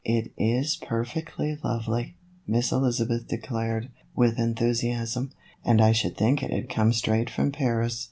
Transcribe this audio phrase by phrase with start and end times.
[0.03, 2.17] 12$" It is perfectly lovely,"
[2.47, 5.31] Miss Elizabeth declared, with enthusiasm,"
[5.63, 7.99] and I should think it had come straight from Paris."